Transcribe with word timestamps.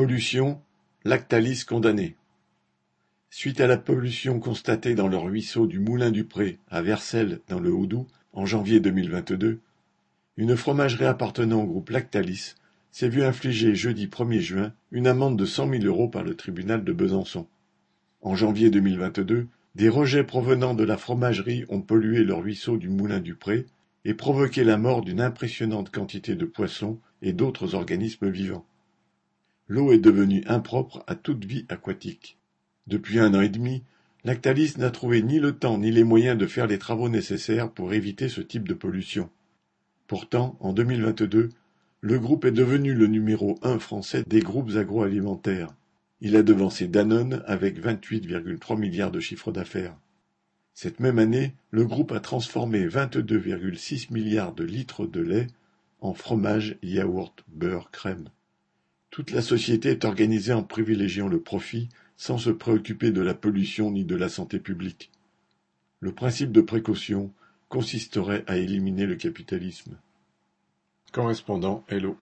Pollution, 0.00 0.58
Lactalis 1.04 1.66
condamné. 1.68 2.16
Suite 3.28 3.60
à 3.60 3.66
la 3.66 3.76
pollution 3.76 4.40
constatée 4.40 4.94
dans 4.94 5.08
le 5.08 5.18
ruisseau 5.18 5.66
du 5.66 5.78
Moulin 5.78 6.10
du 6.10 6.24
Pré 6.24 6.58
à 6.70 6.80
Vercelles 6.80 7.40
dans 7.48 7.60
le 7.60 7.70
Haut-Doubs 7.70 8.06
en 8.32 8.46
janvier 8.46 8.80
2022, 8.80 9.60
une 10.38 10.56
fromagerie 10.56 11.04
appartenant 11.04 11.64
au 11.64 11.66
groupe 11.66 11.90
Lactalis 11.90 12.54
s'est 12.90 13.10
vue 13.10 13.24
infliger 13.24 13.74
jeudi 13.74 14.06
1er 14.06 14.38
juin 14.38 14.72
une 14.90 15.06
amende 15.06 15.38
de 15.38 15.44
100 15.44 15.68
000 15.68 15.84
euros 15.84 16.08
par 16.08 16.22
le 16.22 16.34
tribunal 16.34 16.82
de 16.82 16.94
Besançon. 16.94 17.46
En 18.22 18.34
janvier 18.34 18.70
2022, 18.70 19.48
des 19.74 19.88
rejets 19.90 20.24
provenant 20.24 20.72
de 20.72 20.84
la 20.84 20.96
fromagerie 20.96 21.66
ont 21.68 21.82
pollué 21.82 22.24
le 22.24 22.32
ruisseau 22.32 22.78
du 22.78 22.88
Moulin 22.88 23.20
du 23.20 23.34
Pré 23.34 23.66
et 24.06 24.14
provoqué 24.14 24.64
la 24.64 24.78
mort 24.78 25.02
d'une 25.02 25.20
impressionnante 25.20 25.90
quantité 25.90 26.36
de 26.36 26.46
poissons 26.46 26.98
et 27.20 27.34
d'autres 27.34 27.74
organismes 27.74 28.30
vivants. 28.30 28.64
L'eau 29.70 29.92
est 29.92 29.98
devenue 29.98 30.42
impropre 30.48 31.04
à 31.06 31.14
toute 31.14 31.44
vie 31.44 31.64
aquatique. 31.68 32.36
Depuis 32.88 33.20
un 33.20 33.34
an 33.34 33.40
et 33.40 33.48
demi, 33.48 33.84
Lactalis 34.24 34.74
n'a 34.78 34.90
trouvé 34.90 35.22
ni 35.22 35.38
le 35.38 35.52
temps 35.52 35.78
ni 35.78 35.92
les 35.92 36.02
moyens 36.02 36.36
de 36.36 36.48
faire 36.48 36.66
les 36.66 36.76
travaux 36.76 37.08
nécessaires 37.08 37.70
pour 37.70 37.94
éviter 37.94 38.28
ce 38.28 38.40
type 38.40 38.66
de 38.66 38.74
pollution. 38.74 39.30
Pourtant, 40.08 40.56
en 40.58 40.72
2022, 40.72 41.50
le 42.00 42.18
groupe 42.18 42.46
est 42.46 42.50
devenu 42.50 42.94
le 42.94 43.06
numéro 43.06 43.60
un 43.62 43.78
français 43.78 44.24
des 44.26 44.40
groupes 44.40 44.72
agroalimentaires. 44.74 45.72
Il 46.20 46.34
a 46.34 46.42
devancé 46.42 46.88
Danone 46.88 47.44
avec 47.46 47.80
28,3 47.80 48.76
milliards 48.76 49.12
de 49.12 49.20
chiffre 49.20 49.52
d'affaires. 49.52 49.96
Cette 50.74 50.98
même 50.98 51.20
année, 51.20 51.54
le 51.70 51.84
groupe 51.84 52.10
a 52.10 52.18
transformé 52.18 52.88
22,6 52.88 54.12
milliards 54.12 54.52
de 54.52 54.64
litres 54.64 55.06
de 55.06 55.20
lait 55.20 55.46
en 56.00 56.12
fromage, 56.12 56.76
yaourt, 56.82 57.44
beurre, 57.46 57.92
crème. 57.92 58.30
Toute 59.10 59.32
la 59.32 59.42
société 59.42 59.90
est 59.90 60.04
organisée 60.04 60.52
en 60.52 60.62
privilégiant 60.62 61.26
le 61.26 61.40
profit 61.40 61.88
sans 62.16 62.38
se 62.38 62.50
préoccuper 62.50 63.10
de 63.10 63.20
la 63.20 63.34
pollution 63.34 63.90
ni 63.90 64.04
de 64.04 64.14
la 64.14 64.28
santé 64.28 64.60
publique. 64.60 65.10
Le 66.00 66.12
principe 66.12 66.52
de 66.52 66.60
précaution 66.60 67.32
consisterait 67.68 68.44
à 68.46 68.56
éliminer 68.56 69.06
le 69.06 69.16
capitalisme. 69.16 69.98
Correspondant 71.12 71.84
Hello. 71.88 72.16